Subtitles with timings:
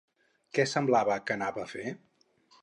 [0.57, 1.95] Què semblava que anava a fer?